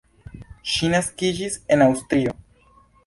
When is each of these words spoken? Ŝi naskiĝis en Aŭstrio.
Ŝi 0.75 0.89
naskiĝis 0.93 1.59
en 1.77 1.85
Aŭstrio. 1.89 2.35